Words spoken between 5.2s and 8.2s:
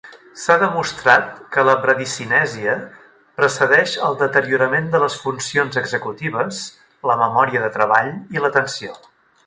funcions executives, la memòria de treball